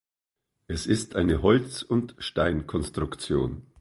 Es 0.65 0.87
ist 0.87 1.15
eine 1.15 1.43
Holz- 1.43 1.83
und 1.83 2.15
Stein-Konstruktion. 2.17 3.67